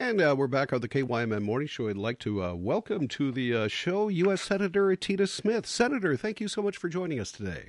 And 0.00 0.18
uh, 0.18 0.34
we're 0.36 0.46
back 0.46 0.72
on 0.72 0.80
the 0.80 0.88
KYMN 0.88 1.42
Morning 1.42 1.68
Show. 1.68 1.90
I'd 1.90 1.96
like 1.98 2.18
to 2.20 2.42
uh, 2.42 2.54
welcome 2.54 3.06
to 3.08 3.30
the 3.30 3.54
uh, 3.54 3.68
show 3.68 4.08
U.S. 4.08 4.40
Senator 4.40 4.96
Tina 4.96 5.26
Smith. 5.26 5.66
Senator, 5.66 6.16
thank 6.16 6.40
you 6.40 6.48
so 6.48 6.62
much 6.62 6.78
for 6.78 6.88
joining 6.88 7.20
us 7.20 7.30
today. 7.30 7.68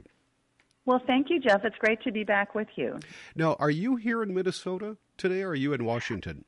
Well, 0.85 1.01
thank 1.05 1.29
you, 1.29 1.41
Jeff. 1.41 1.65
It's 1.65 1.75
great 1.77 2.01
to 2.03 2.11
be 2.13 2.23
back 2.23 2.55
with 2.55 2.69
you. 2.77 2.97
Now, 3.35 3.57
are 3.59 3.69
you 3.69 3.97
here 3.97 4.23
in 4.23 4.33
Minnesota 4.33 4.95
today, 5.17 5.41
or 5.41 5.49
are 5.49 5.55
you 5.55 5.73
in 5.73 5.83
Washington? 5.83 6.45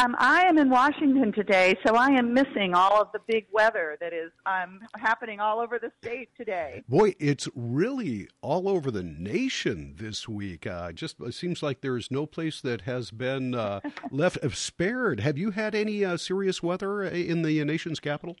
Um, 0.00 0.16
I 0.18 0.44
am 0.44 0.56
in 0.56 0.70
Washington 0.70 1.30
today, 1.30 1.76
so 1.86 1.94
I 1.94 2.08
am 2.08 2.32
missing 2.32 2.72
all 2.74 3.02
of 3.02 3.08
the 3.12 3.18
big 3.26 3.44
weather 3.52 3.98
that 4.00 4.14
is 4.14 4.30
um, 4.46 4.80
happening 4.96 5.40
all 5.40 5.60
over 5.60 5.78
the 5.78 5.92
state 6.02 6.30
today. 6.38 6.82
Boy, 6.88 7.14
it's 7.18 7.50
really 7.54 8.26
all 8.40 8.66
over 8.66 8.90
the 8.90 9.02
nation 9.02 9.96
this 9.98 10.26
week. 10.26 10.66
Uh, 10.66 10.92
just 10.92 11.20
it 11.20 11.34
seems 11.34 11.62
like 11.62 11.82
there 11.82 11.98
is 11.98 12.10
no 12.10 12.24
place 12.24 12.62
that 12.62 12.82
has 12.82 13.10
been 13.10 13.54
uh, 13.54 13.80
left 14.10 14.38
spared. 14.56 15.20
Have 15.20 15.36
you 15.36 15.50
had 15.50 15.74
any 15.74 16.02
uh, 16.02 16.16
serious 16.16 16.62
weather 16.62 17.02
in 17.02 17.42
the 17.42 17.62
nation's 17.62 18.00
capital? 18.00 18.36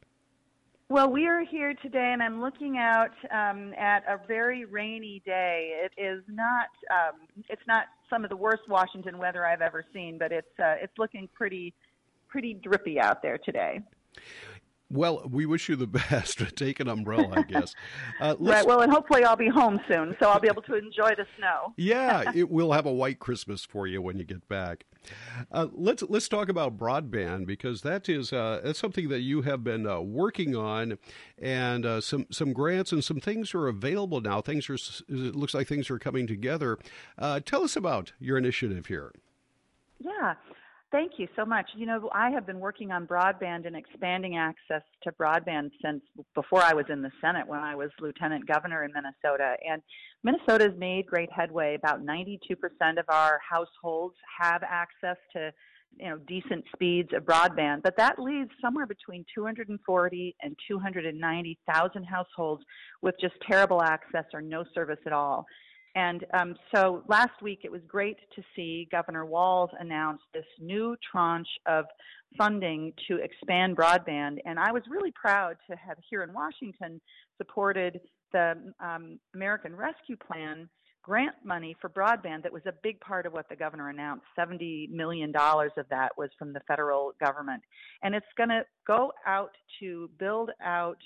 Well, 0.88 1.12
we 1.12 1.26
are 1.26 1.44
here 1.44 1.74
today, 1.74 2.10
and 2.12 2.22
I'm 2.22 2.40
looking 2.40 2.78
out 2.78 3.12
um, 3.30 3.74
at 3.74 4.02
a 4.08 4.18
very 4.26 4.64
rainy 4.64 5.20
day. 5.26 5.84
It 5.84 5.92
is 6.00 6.22
not. 6.26 6.68
Um, 6.90 7.44
it's 7.50 7.62
not 7.68 7.84
some 8.10 8.24
of 8.24 8.30
the 8.30 8.36
worst 8.36 8.62
Washington 8.68 9.16
weather 9.16 9.46
I've 9.46 9.62
ever 9.62 9.84
seen, 9.94 10.18
but 10.18 10.32
it's 10.32 10.58
uh, 10.58 10.74
it's 10.82 10.92
looking 10.98 11.28
pretty 11.32 11.72
pretty 12.28 12.54
drippy 12.54 13.00
out 13.00 13.22
there 13.22 13.38
today. 13.38 13.80
Well, 14.90 15.22
we 15.30 15.46
wish 15.46 15.68
you 15.68 15.76
the 15.76 15.86
best. 16.10 16.42
Take 16.56 16.80
an 16.80 16.88
umbrella, 16.88 17.28
I 17.32 17.42
guess. 17.42 17.74
Uh, 18.20 18.34
right. 18.40 18.66
Well, 18.66 18.80
and 18.80 18.92
hopefully 18.92 19.24
I'll 19.24 19.36
be 19.36 19.48
home 19.48 19.80
soon, 19.88 20.16
so 20.18 20.28
I'll 20.28 20.40
be 20.40 20.48
able 20.48 20.62
to 20.62 20.74
enjoy 20.74 21.10
the 21.10 21.26
snow. 21.38 21.72
yeah, 21.76 22.32
it 22.34 22.50
will 22.50 22.72
have 22.72 22.86
a 22.86 22.92
white 22.92 23.20
Christmas 23.20 23.64
for 23.64 23.86
you 23.86 24.02
when 24.02 24.18
you 24.18 24.24
get 24.24 24.48
back. 24.48 24.84
Uh, 25.50 25.68
let's 25.72 26.02
let's 26.02 26.28
talk 26.28 26.50
about 26.50 26.76
broadband 26.76 27.46
because 27.46 27.80
that 27.82 28.08
is 28.08 28.32
uh, 28.32 28.60
that's 28.62 28.78
something 28.78 29.08
that 29.08 29.20
you 29.20 29.42
have 29.42 29.64
been 29.64 29.86
uh, 29.86 30.00
working 30.00 30.54
on, 30.54 30.98
and 31.38 31.86
uh, 31.86 32.00
some 32.00 32.26
some 32.30 32.52
grants 32.52 32.92
and 32.92 33.02
some 33.02 33.20
things 33.20 33.54
are 33.54 33.68
available 33.68 34.20
now. 34.20 34.40
Things 34.42 34.68
are 34.68 34.74
it 34.74 35.34
looks 35.36 35.54
like 35.54 35.68
things 35.68 35.88
are 35.88 35.98
coming 35.98 36.26
together. 36.26 36.78
Uh, 37.16 37.40
tell 37.40 37.62
us 37.62 37.76
about 37.76 38.12
your 38.18 38.36
initiative 38.36 38.86
here. 38.86 39.12
Yeah. 40.00 40.34
Thank 40.92 41.12
you 41.18 41.28
so 41.36 41.44
much. 41.44 41.70
You 41.76 41.86
know, 41.86 42.10
I 42.12 42.30
have 42.30 42.46
been 42.46 42.58
working 42.58 42.90
on 42.90 43.06
broadband 43.06 43.64
and 43.64 43.76
expanding 43.76 44.36
access 44.36 44.82
to 45.04 45.12
broadband 45.12 45.70
since 45.84 46.02
before 46.34 46.62
I 46.62 46.74
was 46.74 46.86
in 46.88 47.00
the 47.00 47.12
Senate 47.20 47.46
when 47.46 47.60
I 47.60 47.76
was 47.76 47.90
lieutenant 48.00 48.48
governor 48.48 48.82
in 48.82 48.90
Minnesota. 48.92 49.54
And 49.68 49.82
Minnesota 50.24 50.64
has 50.64 50.78
made 50.78 51.06
great 51.06 51.30
headway. 51.30 51.76
About 51.76 52.04
92% 52.04 52.40
of 52.98 53.04
our 53.08 53.40
households 53.48 54.16
have 54.40 54.64
access 54.64 55.16
to 55.34 55.52
you 55.98 56.08
know 56.08 56.18
decent 56.28 56.64
speeds 56.72 57.08
of 57.12 57.24
broadband 57.24 57.82
but 57.82 57.96
that 57.96 58.16
leaves 58.16 58.50
somewhere 58.62 58.86
between 58.86 59.24
240 59.34 60.36
and 60.40 60.56
290,000 60.68 62.04
households 62.04 62.62
with 63.02 63.16
just 63.20 63.34
terrible 63.44 63.82
access 63.82 64.24
or 64.32 64.40
no 64.40 64.62
service 64.72 65.00
at 65.04 65.12
all 65.12 65.46
and 65.94 66.24
um, 66.38 66.54
so 66.74 67.02
last 67.08 67.42
week 67.42 67.60
it 67.64 67.72
was 67.72 67.80
great 67.88 68.16
to 68.36 68.42
see 68.54 68.88
Governor 68.92 69.26
Walz 69.26 69.70
announce 69.78 70.20
this 70.32 70.44
new 70.60 70.96
tranche 71.10 71.48
of 71.66 71.84
funding 72.38 72.92
to 73.08 73.16
expand 73.16 73.76
broadband. 73.76 74.38
And 74.44 74.58
I 74.58 74.70
was 74.72 74.82
really 74.88 75.12
proud 75.12 75.56
to 75.68 75.76
have 75.76 75.96
here 76.08 76.22
in 76.22 76.32
Washington 76.32 77.00
supported 77.38 78.00
the 78.32 78.54
um, 78.80 79.18
American 79.34 79.74
Rescue 79.74 80.16
Plan 80.16 80.68
grant 81.02 81.34
money 81.44 81.74
for 81.80 81.88
broadband 81.88 82.42
that 82.42 82.52
was 82.52 82.62
a 82.66 82.74
big 82.82 83.00
part 83.00 83.26
of 83.26 83.32
what 83.32 83.48
the 83.48 83.56
governor 83.56 83.88
announced. 83.88 84.24
$70 84.38 84.90
million 84.90 85.32
of 85.34 85.86
that 85.88 86.10
was 86.16 86.28
from 86.38 86.52
the 86.52 86.60
federal 86.68 87.12
government. 87.18 87.62
And 88.02 88.14
it's 88.14 88.26
going 88.36 88.50
to 88.50 88.62
go 88.86 89.12
out 89.26 89.52
to 89.80 90.10
build 90.18 90.50
out 90.62 90.98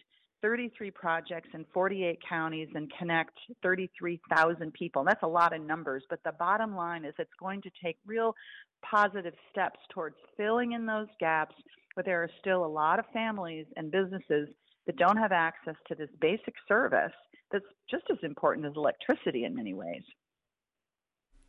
33 0.45 0.91
projects 0.91 1.49
in 1.55 1.65
48 1.73 2.19
counties 2.29 2.69
and 2.75 2.93
connect 2.99 3.33
33,000 3.63 4.75
people. 4.75 5.03
That's 5.03 5.23
a 5.23 5.27
lot 5.27 5.57
of 5.57 5.63
numbers, 5.63 6.03
but 6.11 6.19
the 6.23 6.33
bottom 6.33 6.77
line 6.77 7.07
is 7.07 7.15
it's 7.19 7.31
going 7.41 7.63
to 7.63 7.71
take 7.83 7.97
real 8.07 8.35
positive 8.83 9.33
steps 9.51 9.81
towards 9.91 10.17
filling 10.37 10.73
in 10.73 10.85
those 10.85 11.09
gaps 11.19 11.55
but 11.97 12.05
there 12.05 12.23
are 12.23 12.31
still 12.41 12.65
a 12.65 12.67
lot 12.67 12.99
of 12.99 13.05
families 13.13 13.67
and 13.77 13.91
businesses 13.91 14.49
that 14.87 14.97
don't 14.97 15.17
have 15.17 15.33
access 15.33 15.77
to 15.89 15.95
this 15.95 16.11
basic 16.21 16.55
service 16.69 17.13
that's 17.51 17.65
just 17.91 18.05
as 18.11 18.19
important 18.23 18.67
as 18.67 18.73
electricity 18.77 19.45
in 19.45 19.55
many 19.55 19.73
ways 19.73 20.03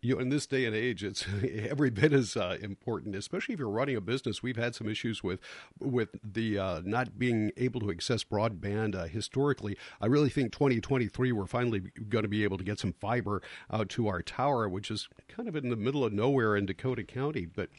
you 0.05 0.13
know, 0.13 0.21
in 0.21 0.29
this 0.29 0.45
day 0.45 0.65
and 0.65 0.75
age, 0.75 1.03
it's 1.03 1.25
every 1.69 1.89
bit 1.89 2.13
as 2.13 2.37
uh, 2.37 2.57
important, 2.61 3.15
especially 3.15 3.53
if 3.53 3.59
you're 3.59 3.69
running 3.69 3.95
a 3.95 4.01
business. 4.01 4.43
We've 4.43 4.55
had 4.55 4.75
some 4.75 4.87
issues 4.87 5.23
with 5.23 5.39
with 5.79 6.09
the 6.23 6.59
uh, 6.59 6.81
not 6.83 7.17
being 7.17 7.51
able 7.57 7.79
to 7.81 7.91
access 7.91 8.23
broadband 8.23 8.95
uh, 8.95 9.05
historically. 9.05 9.77
I 9.99 10.05
really 10.05 10.29
think 10.29 10.51
2023 10.51 11.31
we're 11.31 11.47
finally 11.47 11.91
going 12.07 12.23
to 12.23 12.29
be 12.29 12.43
able 12.43 12.57
to 12.57 12.63
get 12.63 12.79
some 12.79 12.93
fiber 12.93 13.41
out 13.71 13.89
to 13.89 14.07
our 14.07 14.21
tower, 14.21 14.69
which 14.69 14.91
is 14.91 15.09
kind 15.27 15.49
of 15.49 15.55
in 15.55 15.69
the 15.69 15.75
middle 15.75 16.03
of 16.03 16.13
nowhere 16.13 16.55
in 16.55 16.65
Dakota 16.65 17.03
County. 17.03 17.45
But 17.45 17.69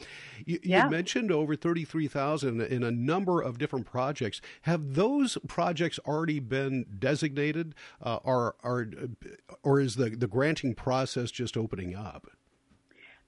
you, 0.44 0.58
yeah. 0.62 0.84
you 0.84 0.90
mentioned 0.90 1.30
over 1.30 1.54
33,000 1.54 2.60
in 2.60 2.82
a 2.82 2.90
number 2.90 3.40
of 3.40 3.58
different 3.58 3.86
projects. 3.86 4.40
Have 4.62 4.94
those 4.94 5.38
projects 5.46 6.00
already 6.06 6.40
been 6.40 6.86
designated, 6.98 7.74
uh, 8.02 8.16
or, 8.24 8.56
or 8.64 8.88
or 9.62 9.80
is 9.80 9.96
the 9.96 10.10
the 10.10 10.26
granting 10.26 10.74
process 10.74 11.30
just 11.30 11.56
opening 11.56 11.94
up? 11.94 12.15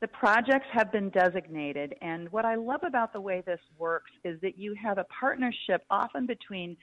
The 0.00 0.08
projects 0.08 0.66
have 0.72 0.92
been 0.92 1.10
designated, 1.10 1.94
and 2.02 2.30
what 2.30 2.44
I 2.44 2.54
love 2.54 2.80
about 2.86 3.12
the 3.12 3.20
way 3.20 3.42
this 3.44 3.60
works 3.78 4.10
is 4.24 4.40
that 4.42 4.56
you 4.56 4.74
have 4.80 4.98
a 4.98 5.04
partnership 5.04 5.84
often 5.90 6.24
between 6.24 6.76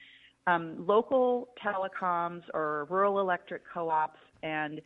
um, 0.46 0.86
local 0.86 1.48
telecoms 1.64 2.42
or 2.52 2.86
rural 2.90 3.20
electric 3.20 3.62
co 3.72 3.88
ops 3.88 4.18
and 4.42 4.80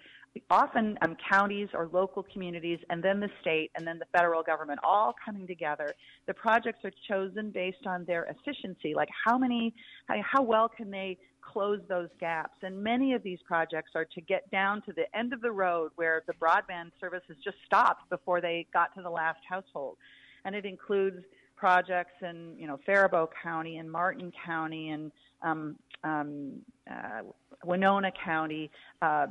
often 0.49 0.97
um, 1.03 1.17
counties 1.29 1.69
or 1.75 1.89
local 1.93 2.25
communities, 2.33 2.79
and 2.89 3.03
then 3.03 3.19
the 3.19 3.29
state, 3.41 3.71
and 3.75 3.87
then 3.87 3.99
the 3.99 4.07
federal 4.17 4.43
government, 4.43 4.79
all 4.85 5.15
coming 5.25 5.47
together. 5.47 5.93
The 6.27 6.35
projects 6.35 6.85
are 6.85 6.93
chosen 7.09 7.51
based 7.51 7.87
on 7.87 8.05
their 8.05 8.25
efficiency, 8.25 8.95
like 8.95 9.09
how 9.25 9.37
many, 9.37 9.75
how 10.09 10.43
well 10.43 10.69
can 10.69 10.91
they 10.91 11.19
close 11.41 11.81
those 11.89 12.09
gaps. 12.21 12.57
And 12.63 12.83
many 12.83 13.13
of 13.15 13.23
these 13.23 13.39
projects 13.45 13.91
are 13.95 14.05
to 14.05 14.21
get 14.21 14.49
down 14.51 14.83
to 14.83 14.93
the 14.93 15.05
end 15.17 15.33
of 15.33 15.41
the 15.41 15.51
road 15.51 15.91
where 15.97 16.23
the 16.27 16.35
broadband 16.35 16.93
service 17.01 17.23
has 17.29 17.37
just 17.43 17.57
stopped 17.67 18.09
before 18.11 18.41
they 18.41 18.67
got 18.73 18.95
to 18.95 19.03
the 19.03 19.11
last 19.11 19.41
household. 19.49 19.97
And 20.45 20.55
it 20.55 20.65
includes 20.65 21.25
projects 21.57 22.15
in 22.23 22.55
you 22.57 22.67
know 22.67 22.79
Faribault 22.87 23.31
County 23.43 23.77
and 23.77 23.91
Martin 23.91 24.33
County 24.47 24.91
and 24.91 25.13
um, 25.43 25.77
um, 26.05 26.53
uh, 26.91 27.21
Winona 27.65 28.11
County, 28.25 28.71
uh, 29.03 29.27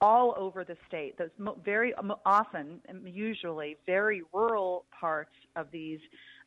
all 0.00 0.34
over 0.36 0.64
the 0.64 0.76
state. 0.88 1.16
Those 1.16 1.30
very 1.64 1.94
often, 2.26 2.80
usually, 3.04 3.76
very 3.86 4.22
rural 4.32 4.84
parts 4.98 5.32
of 5.54 5.68
these 5.70 6.00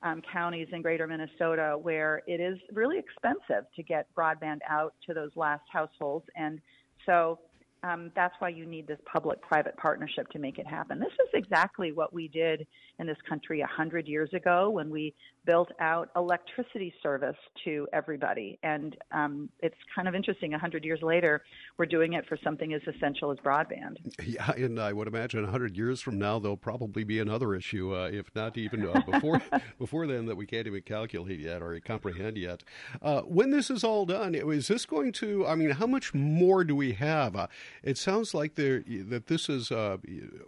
um, 0.04 0.22
counties 0.32 0.68
in 0.72 0.82
greater 0.82 1.08
Minnesota 1.08 1.78
where 1.82 2.22
it 2.28 2.42
is 2.42 2.58
really 2.74 3.00
expensive 3.00 3.66
to 3.76 3.84
get 3.84 4.08
broadband 4.16 4.60
out 4.70 4.94
to 5.08 5.14
those 5.14 5.32
last 5.36 5.64
households. 5.72 6.26
And 6.36 6.60
so 7.06 7.40
um, 7.86 8.12
that's 8.16 8.34
why 8.40 8.50
you 8.50 8.66
need 8.66 8.88
this 8.88 9.00
public 9.12 9.42
private 9.42 9.78
partnership 9.78 10.28
to 10.30 10.40
make 10.40 10.58
it 10.58 10.66
happen. 10.66 11.00
This 11.00 11.14
is 11.14 11.30
exactly 11.34 11.92
what 11.92 12.14
we 12.14 12.28
did 12.28 12.66
in 13.00 13.06
this 13.06 13.18
country 13.28 13.60
a 13.60 13.66
100 13.66 14.08
years 14.08 14.30
ago 14.34 14.70
when 14.70 14.90
we 14.90 15.14
built 15.46 15.70
out 15.80 16.10
electricity 16.16 16.94
service 17.04 17.36
to 17.64 17.88
everybody. 17.94 18.58
And 18.64 18.96
um, 19.12 19.50
it's 19.60 19.76
kind 19.94 20.08
of 20.08 20.16
interesting, 20.16 20.52
A 20.52 20.56
100 20.56 20.84
years 20.84 21.02
later, 21.04 21.44
we're 21.78 21.86
doing 21.86 22.14
it 22.14 22.26
for 22.28 22.38
something 22.44 22.74
as 22.74 22.82
essential 22.88 23.32
as 23.32 23.38
broadband. 23.40 23.98
Yeah, 24.26 24.52
and 24.52 24.80
I 24.80 24.92
would 24.92 25.08
imagine 25.08 25.42
a 25.42 25.44
100 25.44 25.78
years 25.78 26.02
from 26.02 26.18
now, 26.18 26.40
there'll 26.40 26.58
probably 26.58 27.04
be 27.04 27.20
another 27.20 27.54
issue, 27.54 27.96
uh, 27.96 28.10
if 28.12 28.34
not 28.34 28.58
even 28.58 28.88
uh, 28.88 29.02
before, 29.06 29.40
before 29.80 30.08
then, 30.08 30.26
that 30.26 30.36
we 30.36 30.48
can't 30.48 30.66
even 30.66 30.82
calculate 30.82 31.40
yet 31.40 31.62
or 31.62 31.80
comprehend 31.80 32.38
yet. 32.38 32.64
Uh, 33.02 33.22
when 33.22 33.52
this 33.52 33.70
is 33.70 33.84
all 33.84 34.06
done, 34.06 34.34
is 34.34 34.68
this 34.68 34.86
going 34.86 35.12
to, 35.14 35.46
I 35.46 35.54
mean, 35.56 35.70
how 35.72 35.86
much 35.86 36.14
more 36.14 36.64
do 36.64 36.76
we 36.76 36.94
have? 36.94 37.36
It 37.84 37.98
sounds 37.98 38.34
like 38.34 38.56
there 38.56 38.84
that 38.88 39.28
this 39.28 39.50
is 39.50 39.72
uh, 39.72 39.98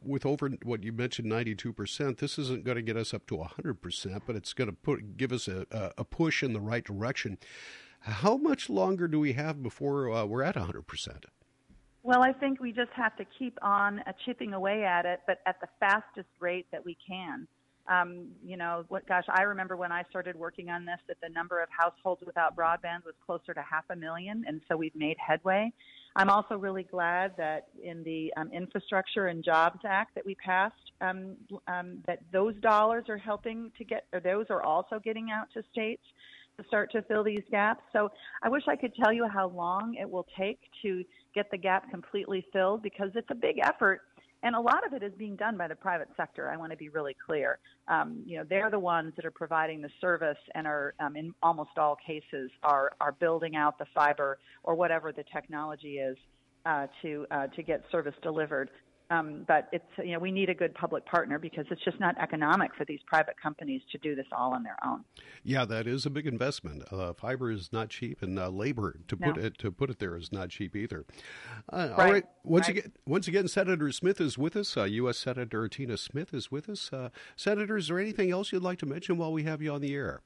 with 0.01 0.25
over 0.25 0.49
what 0.63 0.83
you 0.83 0.91
mentioned, 0.91 1.29
ninety 1.29 1.55
two 1.55 1.73
percent. 1.73 2.17
This 2.17 2.39
isn't 2.39 2.63
going 2.63 2.77
to 2.77 2.81
get 2.81 2.97
us 2.97 3.13
up 3.13 3.27
to 3.27 3.41
hundred 3.43 3.81
percent, 3.81 4.23
but 4.25 4.35
it's 4.35 4.53
going 4.53 4.69
to 4.69 4.75
put 4.75 5.17
give 5.17 5.31
us 5.31 5.47
a, 5.47 5.65
a 5.97 6.03
push 6.03 6.43
in 6.43 6.53
the 6.53 6.61
right 6.61 6.83
direction. 6.83 7.37
How 8.01 8.37
much 8.37 8.69
longer 8.69 9.07
do 9.07 9.19
we 9.19 9.33
have 9.33 9.61
before 9.61 10.11
uh, 10.11 10.25
we're 10.25 10.43
at 10.43 10.55
hundred 10.55 10.87
percent? 10.87 11.25
Well, 12.03 12.23
I 12.23 12.31
think 12.31 12.61
we 12.61 12.71
just 12.71 12.91
have 12.93 13.17
to 13.17 13.25
keep 13.37 13.57
on 13.61 13.99
uh, 13.99 14.13
chipping 14.25 14.53
away 14.53 14.85
at 14.85 15.05
it, 15.05 15.21
but 15.27 15.41
at 15.45 15.59
the 15.59 15.67
fastest 15.79 16.29
rate 16.39 16.65
that 16.71 16.85
we 16.85 16.97
can. 17.05 17.47
Um, 17.89 18.27
you 18.45 18.57
know, 18.57 18.85
what, 18.89 19.07
gosh, 19.07 19.25
I 19.29 19.43
remember 19.43 19.77
when 19.77 19.91
I 19.91 20.03
started 20.09 20.35
working 20.35 20.69
on 20.69 20.85
this 20.85 20.99
that 21.07 21.17
the 21.21 21.29
number 21.29 21.61
of 21.61 21.69
households 21.69 22.21
without 22.25 22.55
broadband 22.55 23.05
was 23.05 23.13
closer 23.25 23.53
to 23.53 23.61
half 23.61 23.85
a 23.89 23.95
million, 23.95 24.43
and 24.47 24.61
so 24.67 24.77
we've 24.77 24.95
made 24.95 25.17
headway. 25.25 25.71
I'm 26.17 26.31
also 26.31 26.57
really 26.57 26.81
glad 26.81 27.33
that 27.37 27.67
in 27.81 28.03
the 28.03 28.33
um, 28.37 28.51
Infrastructure 28.51 29.27
and 29.27 29.45
Jobs 29.45 29.79
Act 29.85 30.15
that 30.15 30.25
we 30.25 30.33
passed, 30.33 30.73
um, 30.99 31.35
um, 31.67 31.99
that 32.07 32.21
those 32.33 32.55
dollars 32.55 33.05
are 33.07 33.19
helping 33.19 33.71
to 33.77 33.83
get, 33.83 34.05
or 34.11 34.19
those 34.19 34.47
are 34.49 34.63
also 34.63 34.99
getting 34.99 35.29
out 35.29 35.45
to 35.53 35.61
states 35.71 36.01
to 36.59 36.65
start 36.67 36.91
to 36.93 37.03
fill 37.03 37.23
these 37.23 37.43
gaps. 37.51 37.83
So 37.93 38.09
I 38.41 38.49
wish 38.49 38.63
I 38.67 38.75
could 38.75 38.95
tell 38.95 39.13
you 39.13 39.27
how 39.27 39.49
long 39.49 39.93
it 39.93 40.09
will 40.09 40.25
take 40.35 40.59
to 40.81 41.03
get 41.35 41.51
the 41.51 41.57
gap 41.57 41.87
completely 41.91 42.43
filled 42.51 42.81
because 42.81 43.11
it's 43.13 43.29
a 43.29 43.35
big 43.35 43.59
effort 43.61 44.01
and 44.43 44.55
a 44.55 44.59
lot 44.59 44.85
of 44.85 44.93
it 44.93 45.03
is 45.03 45.11
being 45.17 45.35
done 45.35 45.57
by 45.57 45.67
the 45.67 45.75
private 45.75 46.09
sector. 46.15 46.49
I 46.49 46.57
want 46.57 46.71
to 46.71 46.77
be 46.77 46.89
really 46.89 47.15
clear. 47.25 47.59
Um, 47.87 48.21
you 48.25 48.37
know, 48.37 48.43
they're 48.47 48.69
the 48.69 48.79
ones 48.79 49.13
that 49.15 49.25
are 49.25 49.31
providing 49.31 49.81
the 49.81 49.89
service 49.99 50.37
and 50.53 50.67
are, 50.67 50.93
um, 50.99 51.15
in 51.15 51.33
almost 51.41 51.71
all 51.77 51.97
cases, 52.05 52.51
are 52.63 52.91
are 53.01 53.13
building 53.13 53.55
out 53.55 53.77
the 53.79 53.87
fiber 53.95 54.37
or 54.63 54.75
whatever 54.75 55.11
the 55.11 55.23
technology 55.33 55.97
is 55.97 56.17
uh, 56.65 56.87
to 57.01 57.25
uh, 57.31 57.47
to 57.47 57.63
get 57.63 57.83
service 57.91 58.15
delivered. 58.21 58.69
Um, 59.09 59.45
but 59.47 59.69
it's 59.71 59.85
you 59.97 60.13
know 60.13 60.19
we 60.19 60.31
need 60.31 60.49
a 60.49 60.53
good 60.53 60.73
public 60.73 61.05
partner 61.05 61.39
because 61.39 61.65
it's 61.71 61.83
just 61.83 61.99
not 61.99 62.17
economic 62.17 62.75
for 62.75 62.83
these 62.83 62.99
private 63.05 63.35
companies 63.41 63.81
to 63.91 63.97
do 63.99 64.15
this 64.15 64.25
all 64.31 64.53
on 64.53 64.63
their 64.63 64.77
own. 64.85 65.05
Yeah, 65.43 65.63
that 65.65 65.87
is 65.87 66.05
a 66.05 66.09
big 66.09 66.27
investment. 66.27 66.83
Uh, 66.91 67.13
fiber 67.13 67.49
is 67.49 67.71
not 67.71 67.89
cheap, 67.89 68.21
and 68.21 68.37
uh, 68.37 68.49
labor 68.49 68.99
to 69.07 69.15
put 69.15 69.37
it 69.37 69.57
to 69.59 69.71
put 69.71 69.89
it 69.89 69.99
there 69.99 70.17
is 70.17 70.31
not 70.31 70.49
cheap 70.49 70.75
either. 70.75 71.05
Uh, 71.71 71.77
right. 71.77 71.91
All 71.91 72.11
right, 72.11 72.23
once 72.43 72.67
right. 72.67 72.77
again, 72.77 72.91
once 73.05 73.27
again, 73.27 73.47
Senator 73.47 73.91
Smith 73.91 74.19
is 74.19 74.37
with 74.37 74.57
us. 74.57 74.75
U.S. 74.75 75.25
Uh, 75.25 75.33
Senator 75.33 75.67
Tina 75.69 75.97
Smith 75.97 76.33
is 76.33 76.51
with 76.51 76.67
us. 76.67 76.91
Uh, 76.91 77.09
Senator, 77.37 77.77
is 77.77 77.87
there 77.87 77.99
anything 77.99 78.31
else 78.31 78.51
you'd 78.51 78.63
like 78.63 78.79
to 78.79 78.85
mention 78.85 79.17
while 79.17 79.31
we 79.31 79.43
have 79.43 79.61
you 79.61 79.71
on 79.71 79.81
the 79.81 79.93
air? 79.93 80.21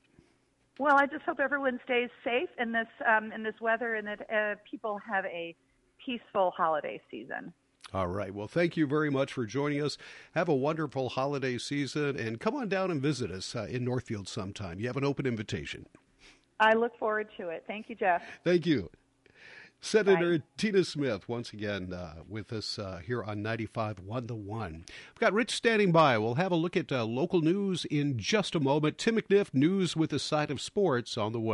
Well, 0.80 0.96
I 0.98 1.06
just 1.06 1.24
hope 1.24 1.40
everyone 1.40 1.80
stays 1.86 2.10
safe 2.24 2.50
in 2.58 2.72
this 2.72 2.88
um, 3.08 3.32
in 3.32 3.44
this 3.44 3.54
weather, 3.62 3.94
and 3.94 4.08
that 4.08 4.22
uh, 4.34 4.56
people 4.70 5.00
have 5.08 5.26
a 5.26 5.56
peaceful 6.04 6.52
holiday 6.58 7.00
season. 7.12 7.54
All 7.94 8.08
right. 8.08 8.34
Well, 8.34 8.48
thank 8.48 8.78
you 8.78 8.88
very 8.88 9.10
much 9.10 9.34
for 9.34 9.46
joining 9.46 9.84
us. 9.84 9.98
Have 10.34 10.48
a 10.48 10.56
wonderful 10.56 11.10
holiday 11.10 11.58
season 11.58 12.18
and 12.18 12.40
come 12.40 12.56
on 12.56 12.70
down 12.70 12.90
and 12.90 13.02
visit 13.02 13.32
us 13.32 13.54
uh, 13.54 13.68
in 13.70 13.84
Northfield 13.84 14.30
sometime. 14.30 14.80
You 14.80 14.88
have 14.88 14.98
an 14.98 15.04
open 15.04 15.26
invitation. 15.26 15.88
I 16.60 16.74
look 16.74 16.98
forward 16.98 17.28
to 17.38 17.50
it. 17.50 17.64
Thank 17.68 17.90
you, 17.90 17.96
Jeff. 17.96 18.22
Thank 18.46 18.66
you. 18.66 18.90
Senator 19.84 20.38
Bye. 20.38 20.44
Tina 20.58 20.84
Smith, 20.84 21.28
once 21.28 21.52
again 21.52 21.92
uh, 21.92 22.22
with 22.30 22.54
us 22.54 22.78
uh, 22.78 23.02
here 23.04 23.24
on 23.24 23.42
95 23.42 24.00
1 24.00 24.28
to 24.28 24.36
1. 24.36 24.74
We've 24.74 25.20
got 25.20 25.34
Rich 25.34 25.52
standing 25.56 25.92
by. 25.92 26.20
We'll 26.20 26.36
have 26.36 26.52
a 26.52 26.56
look 26.56 26.78
at 26.78 26.92
uh, 26.92 27.04
local 27.04 27.42
news 27.42 27.86
in 27.86 28.20
just 28.20 28.54
a 28.54 28.60
moment. 28.60 29.00
Tim 29.00 29.18
McNiff, 29.18 29.54
news 29.56 29.96
with 29.96 30.14
a 30.14 30.20
side 30.20 30.52
of 30.52 30.62
sports 30.62 31.18
on 31.18 31.34
the 31.34 31.40
way. 31.40 31.50